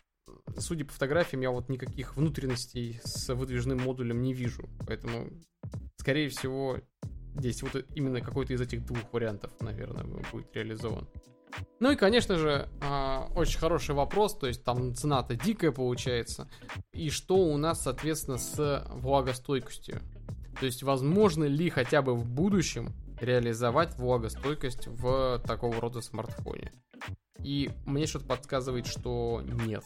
[0.59, 4.69] судя по фотографиям, я вот никаких внутренностей с выдвижным модулем не вижу.
[4.87, 5.31] Поэтому,
[5.97, 6.79] скорее всего,
[7.37, 11.09] здесь вот именно какой-то из этих двух вариантов, наверное, будет реализован.
[11.81, 16.51] Ну и, конечно же, а, очень хороший вопрос, то есть там цена-то дикая получается.
[16.93, 20.01] И что у нас, соответственно, с влагостойкостью?
[20.61, 26.73] То есть, возможно ли хотя бы в будущем реализовать влагостойкость в такого рода смартфоне?
[27.39, 29.85] И мне что-то подсказывает, что нет.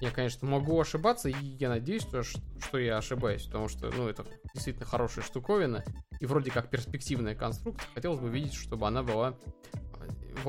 [0.00, 4.84] Я, конечно, могу ошибаться, и я надеюсь, что, я ошибаюсь, потому что, ну, это действительно
[4.84, 5.84] хорошая штуковина,
[6.18, 7.88] и вроде как перспективная конструкция.
[7.94, 9.38] Хотелось бы видеть, чтобы она была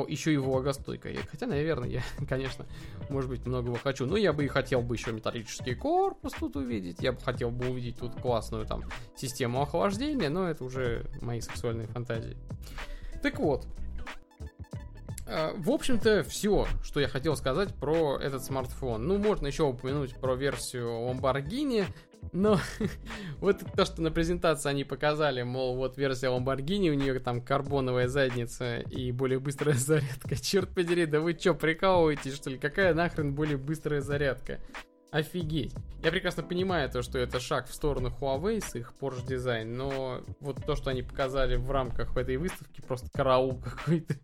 [0.07, 1.17] еще и влагостойкая.
[1.29, 2.65] Хотя, наверное, я, конечно,
[3.09, 4.05] может быть, многого хочу.
[4.05, 7.01] Но я бы и хотел бы еще металлический корпус тут увидеть.
[7.01, 8.83] Я бы хотел бы увидеть тут классную там
[9.15, 12.37] систему охлаждения, но это уже мои сексуальные фантазии.
[13.21, 13.65] Так вот,
[15.25, 19.07] а, в общем-то, все, что я хотел сказать про этот смартфон.
[19.07, 21.85] Ну, можно еще упомянуть про версию Lamborghini,
[22.31, 22.59] но
[23.39, 28.07] вот то, что на презентации они показали, мол, вот версия Lamborghini, у нее там карбоновая
[28.07, 30.35] задница и более быстрая зарядка.
[30.35, 32.57] Черт подери, да вы что, прикалываетесь, что ли?
[32.57, 34.59] Какая нахрен более быстрая зарядка?
[35.13, 35.75] Офигеть.
[36.03, 40.21] Я прекрасно понимаю то, что это шаг в сторону Huawei с их Porsche Design, но
[40.39, 44.15] вот то, что они показали в рамках этой выставки, просто караул какой-то.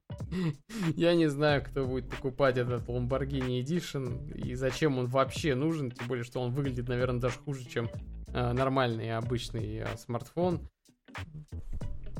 [0.96, 6.08] Я не знаю, кто будет покупать этот Lamborghini Edition и зачем он вообще нужен, тем
[6.08, 7.88] более, что он выглядит, наверное, даже хуже, чем
[8.34, 10.68] э, нормальный обычный э, смартфон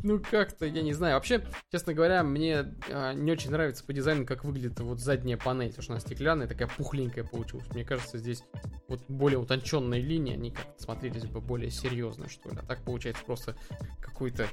[0.04, 1.16] ну как-то, я не знаю.
[1.16, 5.70] Вообще, честно говоря, мне э, не очень нравится по дизайну, как выглядит вот задняя панель,
[5.70, 7.68] потому что она стеклянная, такая пухленькая получилась.
[7.74, 8.44] Мне кажется, здесь
[8.88, 12.58] вот более утонченные линии, они как-то смотрелись бы более серьезно, что ли.
[12.62, 13.56] А так получается просто
[14.00, 14.48] какой-то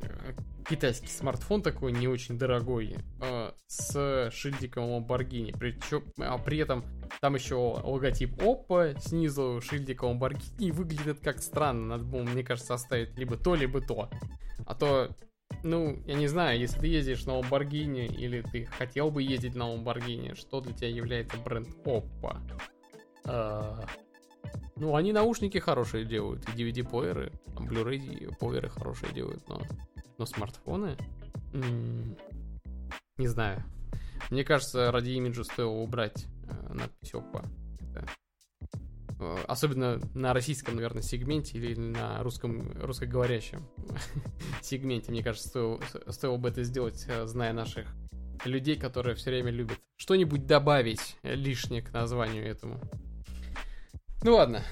[0.00, 0.32] э,
[0.68, 5.56] китайский смартфон такой не очень дорогой э, с шильдиком Lamborghini.
[5.58, 6.84] Причем, а при этом
[7.22, 10.72] там еще логотип Oppo снизу шильдиком Lamborghini.
[10.72, 11.96] Выглядит как странно.
[11.96, 14.10] Надо было, мне кажется, оставить либо то, либо то.
[14.66, 15.08] А то,
[15.62, 19.72] ну, я не знаю, если ты ездишь на Lamborghini или ты хотел бы ездить на
[19.72, 22.38] Lamborghini, что для тебя является бренд Oppo?
[23.24, 23.86] А,
[24.74, 29.62] ну, они наушники хорошие делают, и DVD-плееры, там, Blu-ray плееры хорошие делают, но,
[30.18, 30.96] но смартфоны?
[31.52, 32.16] М-м,
[33.16, 33.62] не знаю.
[34.30, 36.26] Мне кажется, ради имиджа стоило убрать
[36.70, 37.44] надпись Oppo.
[37.80, 38.06] Это
[39.22, 43.68] Э, особенно на российском, наверное, сегменте или на русском, русскоговорящем
[44.62, 47.86] сегменте, мне кажется, стоило, стоило бы это сделать, э, зная наших
[48.44, 52.80] людей, которые все время любят что-нибудь добавить лишнее к названию этому.
[54.24, 54.62] Ну ладно.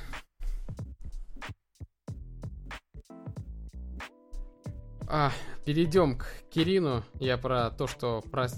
[5.06, 5.32] А,
[5.64, 7.04] перейдем к Кирину.
[7.20, 8.48] Я про то, что про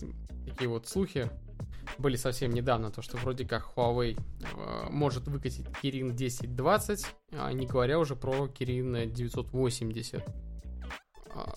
[0.47, 1.31] такие вот слухи
[1.99, 7.67] были совсем недавно, то что вроде как Huawei э, может выкатить Kirin 1020, а не
[7.67, 10.25] говоря уже про Kirin 980.
[11.35, 11.55] А,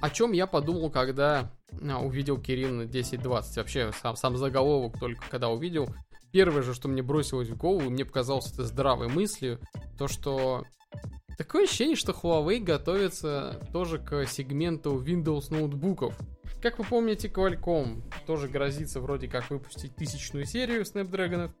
[0.00, 3.56] о чем я подумал, когда а, увидел Kirin 1020.
[3.56, 5.88] Вообще, сам, сам заголовок только когда увидел.
[6.30, 9.58] Первое же, что мне бросилось в голову, мне показалось это здравой мыслью,
[9.96, 10.64] то что
[11.38, 16.14] такое ощущение, что Huawei готовится тоже к сегменту Windows ноутбуков.
[16.60, 21.52] Как вы помните, Qualcomm тоже грозится вроде как выпустить тысячную серию Snapdragon,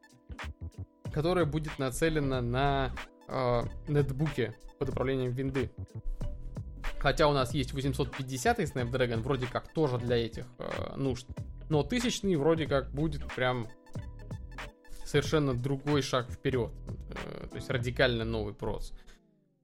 [1.12, 2.92] которая будет нацелена на
[3.28, 5.70] э, нетбуке под управлением винды.
[6.98, 11.28] Хотя у нас есть 850 Snapdragon, вроде как тоже для этих э, нужд.
[11.68, 13.68] Но тысячный вроде как будет прям
[15.04, 16.72] совершенно другой шаг вперед.
[17.10, 18.92] Э, то есть радикально новый прос.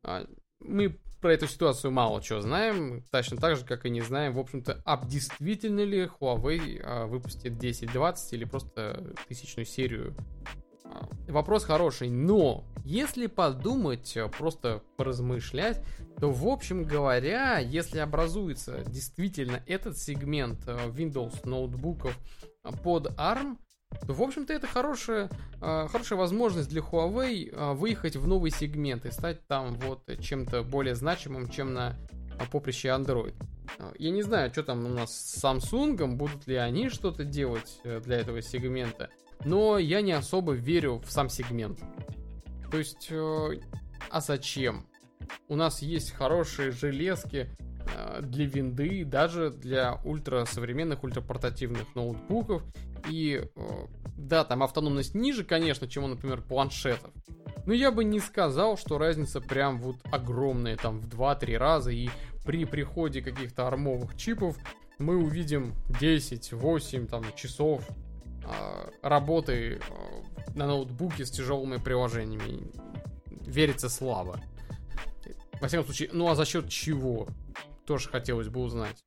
[0.04, 0.24] А,
[0.60, 4.38] мы про эту ситуацию мало чего знаем, точно так же, как и не знаем, в
[4.38, 10.14] общем-то, а действительно ли Huawei а, выпустит 1020 или просто тысячную серию.
[10.84, 15.82] А, вопрос хороший, но если подумать, а, просто поразмышлять,
[16.20, 22.18] то, в общем говоря, если образуется действительно этот сегмент Windows ноутбуков
[22.82, 23.56] под ARM,
[24.02, 29.10] в общем-то, это хорошая, э, хорошая возможность для Huawei э, выехать в новый сегмент и
[29.10, 31.96] стать там вот чем-то более значимым, чем на
[32.52, 33.34] поприще Android.
[33.98, 38.18] Я не знаю, что там у нас с Samsung, будут ли они что-то делать для
[38.18, 39.08] этого сегмента,
[39.44, 41.80] но я не особо верю в сам сегмент.
[42.70, 44.86] То есть, а зачем?
[45.48, 47.48] У нас есть хорошие железки,
[48.20, 52.62] для винды, даже для ультрасовременных, ультрапортативных ноутбуков.
[53.10, 57.10] И э, да, там автономность ниже, конечно, чем, например, планшетов.
[57.66, 61.90] Но я бы не сказал, что разница прям вот огромная, там в 2-3 раза.
[61.90, 62.08] И
[62.44, 64.56] при приходе каких-то армовых чипов
[64.98, 72.70] мы увидим 10-8 там, часов э, работы э, на ноутбуке с тяжелыми приложениями.
[73.46, 74.40] Верится слабо.
[75.60, 77.28] Во всяком случае, ну а за счет чего?
[77.86, 79.04] Тоже хотелось бы узнать.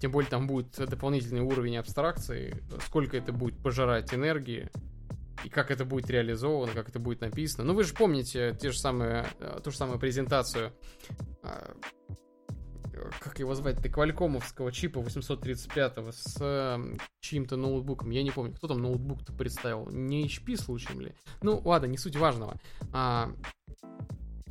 [0.00, 4.70] Тем более там будет дополнительный уровень абстракции, сколько это будет пожирать энергии,
[5.44, 7.64] и как это будет реализовано, как это будет написано.
[7.64, 10.72] Ну, вы же помните те же самые, э, ту же самую презентацию,
[11.42, 11.74] а,
[13.20, 16.78] как его звать, Квалькомовского чипа 835 с э,
[17.20, 18.10] чьим-то ноутбуком.
[18.10, 19.88] Я не помню, кто там ноутбук-то представил.
[19.90, 21.14] Не HP случаем ли?
[21.42, 22.60] Ну, ладно, не суть важного.
[22.92, 23.32] А,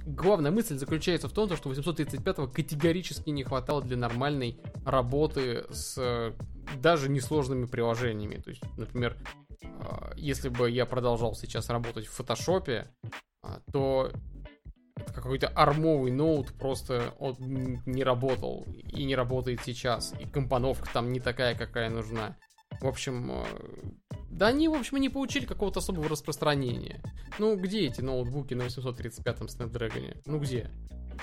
[0.05, 6.33] главная мысль заключается в том, что 835-го категорически не хватало для нормальной работы с э,
[6.79, 8.35] даже несложными приложениями.
[8.35, 9.17] То есть, например,
[9.63, 12.87] а, если бы я продолжал сейчас работать в фотошопе,
[13.43, 14.11] а, то
[15.13, 17.35] какой-то армовый ноут просто он
[17.85, 20.13] не работал и не работает сейчас.
[20.19, 22.37] И компоновка там не такая, какая нужна.
[22.79, 23.43] В общем,
[24.31, 27.01] да они, в общем, не получили какого-то особого распространения.
[27.37, 30.21] Ну, где эти ноутбуки на 835-м Snapdragon?
[30.25, 30.71] Ну, где?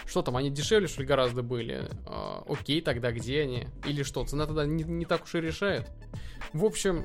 [0.07, 1.89] Что там, они дешевле, что ли, гораздо были?
[2.07, 3.67] А, окей, тогда где они?
[3.85, 5.91] Или что, цена тогда не, не так уж и решает?
[6.53, 7.05] В общем,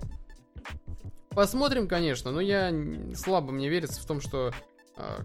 [1.36, 2.72] Посмотрим, конечно, но я
[3.16, 4.52] слабо мне верится в том, что
[4.98, 5.20] э,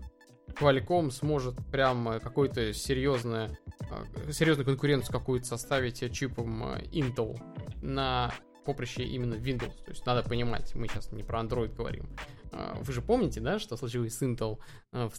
[0.58, 3.50] Qualcomm сможет прям э, какой-то серьезную,
[3.90, 7.38] э, серьезную конкуренцию какую-то составить чипом э, Intel
[7.82, 8.32] на
[8.68, 9.72] поприще именно Windows.
[9.84, 12.06] То есть надо понимать, мы сейчас не про Android говорим.
[12.52, 14.58] Вы же помните, да, что случилось с Intel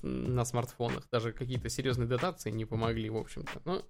[0.04, 1.08] на смартфонах?
[1.12, 3.62] Даже какие-то серьезные дотации не помогли, в общем-то.
[3.66, 3.82] Но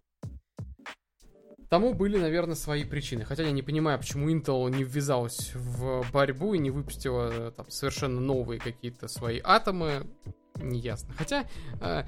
[1.69, 3.25] Тому были, наверное, свои причины.
[3.25, 8.19] Хотя я не понимаю, почему Intel не ввязалась в борьбу и не выпустила там, совершенно
[8.19, 10.07] новые какие-то свои атомы.
[10.55, 11.13] Неясно.
[11.13, 11.47] Хотя,
[11.79, 12.03] э,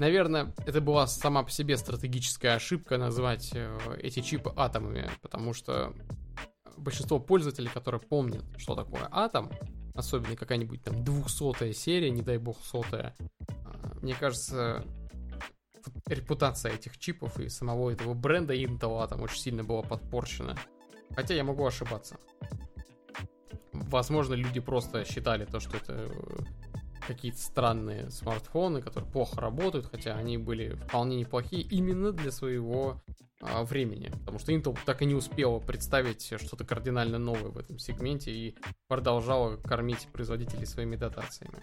[0.00, 5.94] наверное, это была сама по себе стратегическая ошибка назвать э, эти чипы атомами, потому что
[6.76, 9.50] большинство пользователей, которые помнят, что такое атом,
[9.94, 13.54] особенно какая-нибудь там двухсотая серия, не дай бог сотая, э,
[14.02, 14.84] мне кажется,
[16.06, 20.56] репутация этих чипов и самого этого бренда Intel там очень сильно была подпорчена.
[21.14, 22.16] Хотя я могу ошибаться.
[23.72, 26.38] Возможно, люди просто считали то, что это э,
[27.06, 33.23] какие-то странные смартфоны, которые плохо работают, хотя они были вполне неплохие именно для своего а,
[33.62, 34.10] времени.
[34.20, 38.56] Потому что Intel так и не успела представить что-то кардинально новое в этом сегменте и
[38.88, 41.62] продолжала кормить производителей своими дотациями.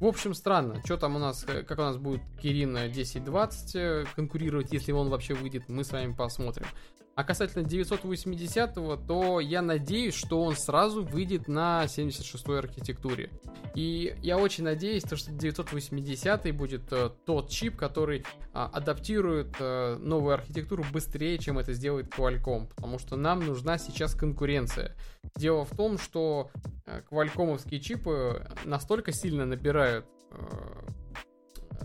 [0.00, 0.80] В общем, странно.
[0.84, 5.08] Что там у нас, э, как у нас будет Кирин 1020 э, конкурировать, если он
[5.10, 6.66] вообще выйдет, мы с вами посмотрим.
[7.14, 8.74] А касательно 980,
[9.06, 13.30] то я надеюсь, что он сразу выйдет на 76-й архитектуре.
[13.74, 20.34] И я очень надеюсь, что 980 будет э, тот чип, который а, адаптирует а, новую
[20.34, 22.68] архитектуру быстрее, чем это сделает Qualcomm.
[22.68, 24.96] Потому что нам нужна сейчас конкуренция.
[25.36, 26.50] Дело в том, что
[26.86, 30.06] а, квалькомовские чипы настолько сильно набирают,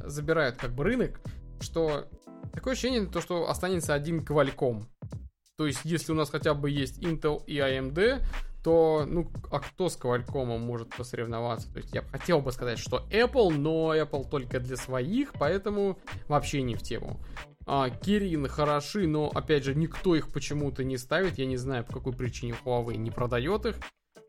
[0.06, 1.20] забирают как бы рынок,
[1.60, 2.06] что
[2.54, 4.86] такое ощущение, то, что останется один Qualcomm.
[5.58, 8.24] То есть, если у нас хотя бы есть Intel и AMD,
[8.64, 11.72] то, ну, а кто с Qualcomm может посоревноваться?
[11.74, 16.62] То есть, я хотел бы сказать, что Apple, но Apple только для своих, поэтому вообще
[16.62, 17.20] не в тему.
[17.66, 21.40] А, Kirin хороши, но, опять же, никто их почему-то не ставит.
[21.40, 23.78] Я не знаю, по какой причине Huawei не продает их.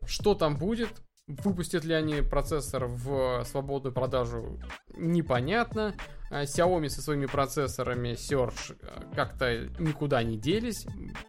[0.05, 0.89] Что там будет?
[1.27, 4.59] Выпустят ли они процессор в свободную продажу,
[4.95, 5.93] непонятно.
[6.29, 10.85] А Xiaomi со своими процессорами Surge э, как-то никуда не делись.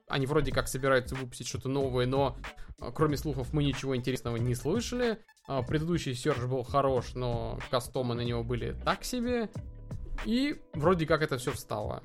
[0.09, 2.37] Они вроде как собираются выпустить что-то новое, но
[2.81, 5.19] э, кроме слухов мы ничего интересного не слышали.
[5.47, 9.49] А предыдущий Surge был хорош, но кастомы на него были так себе.
[10.27, 12.03] И вроде как это все встало.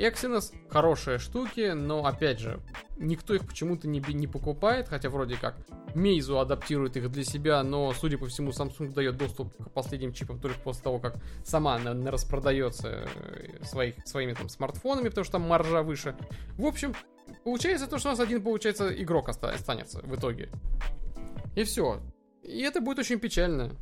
[0.00, 2.60] Exynos хорошие штуки, но опять же,
[2.96, 5.56] никто их почему-то не, не покупает, хотя вроде как
[5.94, 10.40] Meizu адаптирует их для себя, но, судя по всему, Samsung дает доступ к последним чипам
[10.40, 15.42] только после того, как сама она распродается э, своих, своими там смартфонами, потому что там
[15.42, 16.16] маржа выше.
[16.56, 16.94] В общем,
[17.44, 20.48] получается то, что у нас один, получается, игрок останется в итоге.
[21.56, 22.00] И все.
[22.42, 23.72] И это будет очень печально.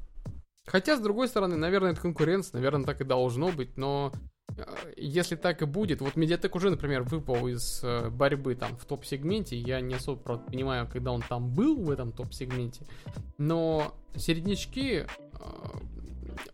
[0.67, 4.13] Хотя, с другой стороны, наверное, это конкуренция, наверное, так и должно быть, но
[4.97, 9.57] если так и будет, вот Медиатек уже, например, выпал из э, борьбы там в топ-сегменте,
[9.57, 12.87] я не особо правда, понимаю, когда он там был в этом топ-сегменте,
[13.39, 15.07] но середнячки э,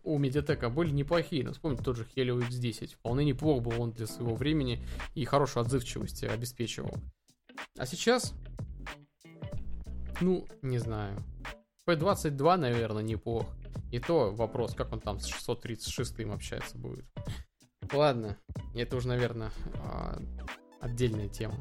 [0.02, 1.44] у Медиатека были неплохие.
[1.44, 2.94] Ну, вспомните тот же Helio X10.
[2.94, 6.94] Вполне неплох был он для своего времени и хорошую отзывчивость обеспечивал.
[7.78, 8.34] А сейчас,
[10.20, 11.22] ну, не знаю.
[11.86, 13.46] P22, наверное, неплох.
[13.90, 17.04] И то вопрос, как он там с 636 общается будет.
[17.92, 18.36] Ладно,
[18.74, 19.50] это уже, наверное,
[19.84, 20.18] а,
[20.80, 21.56] отдельная тема.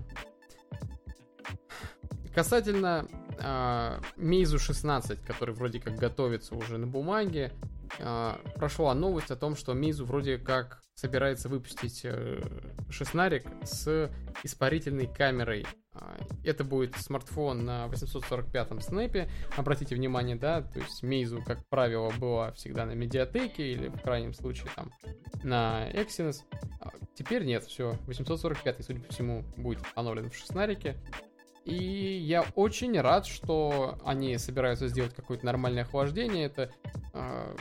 [2.33, 3.07] Касательно
[3.39, 7.51] э, Meizu 16, который вроде как готовится уже на бумаге,
[7.99, 12.41] э, прошла новость о том, что Meizu вроде как собирается выпустить э,
[12.89, 14.09] шестнарик с
[14.43, 15.82] испарительной камерой а,
[16.43, 19.29] это будет смартфон на 845-м снэпе.
[19.55, 24.33] Обратите внимание, да, то есть Meizu, как правило, была всегда на медиатеке или в крайнем
[24.33, 24.91] случае там
[25.43, 26.41] на Exynos.
[26.79, 30.97] А теперь нет, все, 845, судя по всему, будет установлен в шестнарике.
[31.65, 36.45] И я очень рад, что они собираются сделать какое-то нормальное охлаждение.
[36.45, 36.69] Это
[37.13, 37.55] э,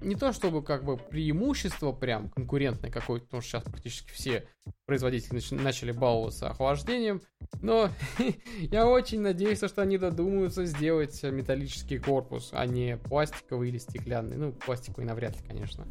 [0.00, 4.48] не то чтобы как бы преимущество прям конкурентное какое-то, потому что сейчас практически все
[4.86, 7.20] производители начали баловаться охлаждением,
[7.60, 7.90] но
[8.58, 14.36] я очень надеюсь, что они додумаются сделать металлический корпус, а не пластиковый или стеклянный.
[14.36, 15.86] Ну, пластиковый навряд ли, конечно.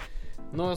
[0.54, 0.76] Но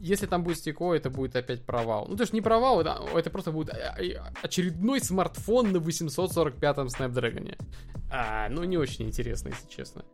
[0.00, 2.06] если там будет стекло, это будет опять провал.
[2.08, 6.86] Ну, то есть не провал, это, это просто будет э, э, очередной смартфон на 845-м
[6.86, 7.56] Snapdragon.
[8.10, 10.04] А, ну, не очень интересно, если честно.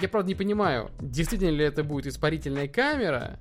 [0.00, 3.40] Я, правда, не понимаю, действительно ли это будет испарительная камера,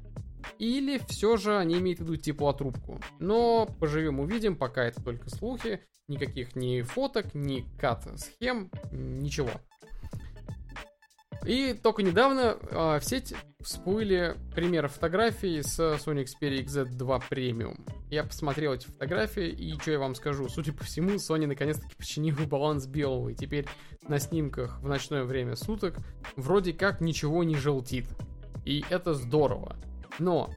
[0.58, 3.00] или все же они имеют в виду теплотрубку.
[3.20, 9.52] Но поживем увидим, пока это только слухи, никаких ни фоток, ни кат-схем, ничего.
[11.46, 17.80] И только недавно э, в сеть всплыли примеры фотографий с Sony Xperia XZ2 Premium.
[18.10, 22.44] Я посмотрел эти фотографии, и что я вам скажу, судя по всему, Sony наконец-таки починила
[22.48, 23.68] баланс белого, и теперь
[24.08, 25.98] на снимках в ночное время суток
[26.36, 28.06] вроде как ничего не желтит.
[28.66, 29.76] И это здорово.
[30.20, 30.50] Но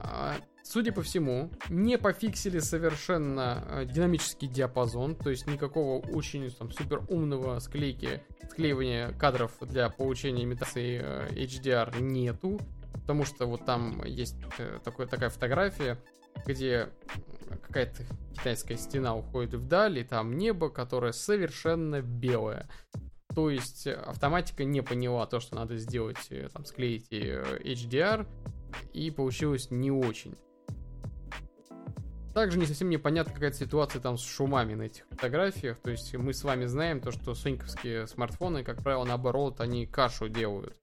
[0.00, 0.32] э,
[0.68, 7.04] Судя по всему, не пофиксили совершенно э, динамический диапазон, то есть никакого очень там супер
[7.08, 8.20] умного склейки,
[8.50, 12.58] склеивания кадров для получения имитации э, HDR нету,
[12.94, 15.98] потому что вот там есть э, такой, такая фотография,
[16.44, 16.90] где
[17.66, 18.02] какая-то
[18.34, 22.68] китайская стена уходит вдаль, и там небо, которое совершенно белое.
[23.34, 28.26] То есть автоматика не поняла то, что надо сделать, там, склеить HDR,
[28.92, 30.36] и получилось не очень.
[32.34, 35.78] Также не совсем непонятна какая-то ситуация там с шумами на этих фотографиях.
[35.78, 40.28] То есть мы с вами знаем то, что соньковские смартфоны, как правило, наоборот, они кашу
[40.28, 40.76] делают.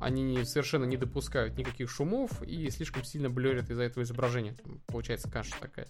[0.00, 4.54] Они совершенно не допускают никаких шумов и слишком сильно блерят из-за этого изображения.
[4.54, 5.88] Там получается каша такая.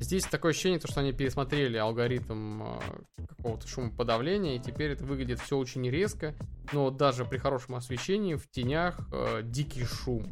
[0.00, 2.80] Здесь такое ощущение, что они пересмотрели алгоритм э,
[3.28, 6.34] какого-то шумоподавления, и теперь это выглядит все очень резко,
[6.72, 10.26] но даже при хорошем освещении в тенях э, дикий шум.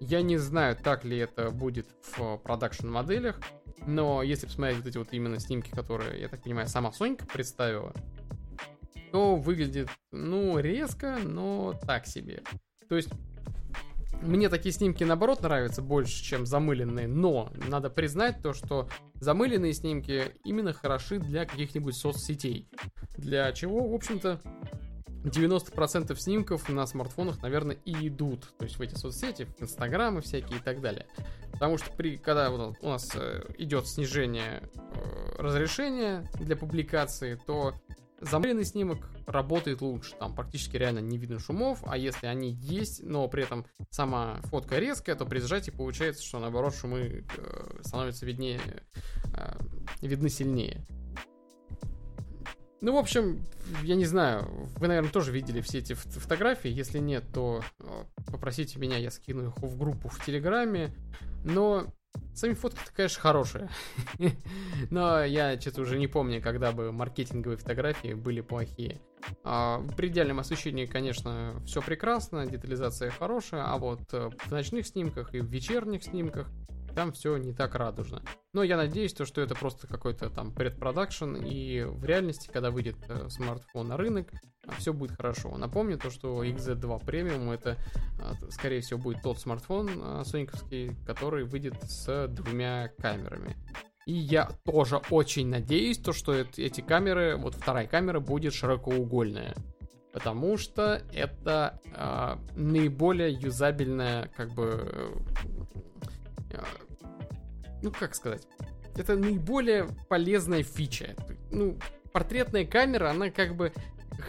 [0.00, 3.40] Я не знаю, так ли это будет в продакшн моделях,
[3.86, 7.94] но если посмотреть вот эти вот именно снимки, которые, я так понимаю, сама Сонька представила,
[9.12, 12.42] то выглядит, ну, резко, но так себе.
[12.88, 13.10] То есть,
[14.22, 20.32] мне такие снимки, наоборот, нравятся больше, чем замыленные, но надо признать то, что замыленные снимки
[20.44, 22.68] именно хороши для каких-нибудь соцсетей.
[23.16, 24.40] Для чего, в общем-то,
[25.24, 28.52] 90% снимков на смартфонах, наверное, и идут.
[28.58, 31.06] То есть в эти соцсети, в инстаграмы всякие и так далее.
[31.52, 37.74] Потому что при, когда у нас э, идет снижение э, разрешения для публикации, то
[38.20, 40.14] замыленный снимок работает лучше.
[40.18, 44.78] Там практически реально не видно шумов, а если они есть, но при этом сама фотка
[44.78, 48.60] резкая, то при сжатии получается, что наоборот шумы э, становятся виднее,
[50.02, 50.84] видны сильнее.
[52.82, 53.44] Ну, в общем,
[53.82, 54.48] я не знаю,
[54.78, 56.70] вы, наверное, тоже видели все эти фотографии.
[56.70, 60.94] Если нет, то э, попросите меня, я скину их в группу в Телеграме.
[61.44, 61.92] Но
[62.34, 63.68] сами фотки-то, конечно, хорошие.
[64.90, 69.00] Но я что-то уже не помню, когда бы маркетинговые фотографии были плохие.
[69.44, 75.34] А, при идеальном освещении, конечно, все прекрасно, детализация хорошая, а вот э, в ночных снимках
[75.34, 76.50] и в вечерних снимках
[76.94, 78.22] там все не так радужно.
[78.52, 82.96] Но я надеюсь, то, что это просто какой-то там предпродакшн, и в реальности, когда выйдет
[83.08, 84.28] э, смартфон на рынок,
[84.78, 85.56] все будет хорошо.
[85.56, 87.76] Напомню то, что XZ2 Premium это,
[88.18, 93.56] э, скорее всего, будет тот смартфон э, который выйдет с двумя камерами.
[94.06, 99.54] И я тоже очень надеюсь, то, что эти камеры, вот вторая камера будет широкоугольная.
[100.12, 105.12] Потому что это э, наиболее юзабельная, как бы,
[107.82, 108.46] ну как сказать,
[108.96, 111.14] это наиболее полезная фича.
[111.50, 111.78] Ну,
[112.12, 113.72] портретная камера, она как бы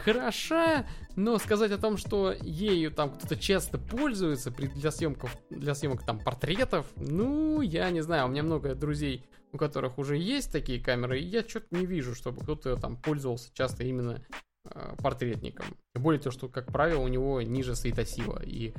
[0.03, 5.75] хороша, но сказать о том, что ею там кто-то часто пользуется при, для, съемков, для
[5.75, 10.51] съемок там портретов, ну, я не знаю, у меня много друзей, у которых уже есть
[10.51, 14.23] такие камеры, и я что-то не вижу, чтобы кто-то там пользовался часто именно
[14.65, 15.65] э, портретником.
[15.93, 18.73] Более того, что, как правило, у него ниже светосила, и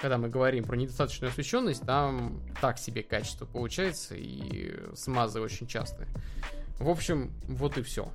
[0.00, 6.06] когда мы говорим про недостаточную освещенность, там так себе качество получается, и смазы очень часто.
[6.78, 8.10] В общем, вот и все.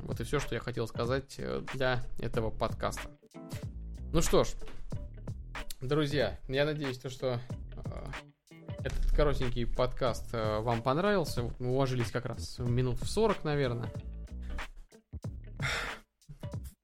[0.00, 3.02] Вот и все, что я хотел сказать э, для этого подкаста.
[4.12, 4.48] Ну что ж,
[5.80, 7.40] друзья, я надеюсь, то, что
[7.84, 8.06] э,
[8.80, 11.42] этот коротенький подкаст э, вам понравился.
[11.60, 13.92] Мы уложились как раз минут в 40, наверное.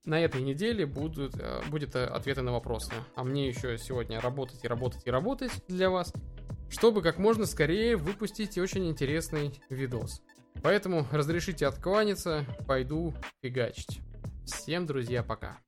[0.04, 2.92] На этой неделе будут, э, будет э, ответы на вопросы.
[3.16, 6.12] А мне еще сегодня работать и работать и работать для вас,
[6.68, 10.22] чтобы как можно скорее выпустить очень интересный видос.
[10.62, 14.00] Поэтому разрешите откланяться, пойду фигачить.
[14.44, 15.63] Всем, друзья, пока.